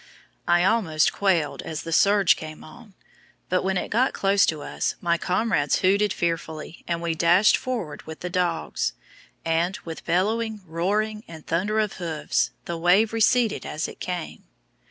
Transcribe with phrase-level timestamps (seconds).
[0.47, 2.95] I almost quailed as the surge came on,
[3.49, 8.01] but when it got close to us my comrades hooted fearfully, and we dashed forward
[8.07, 8.93] with the dogs,
[9.45, 14.45] and, with bellowing, roaring, and thunder of hoofs, the wave receded as it came.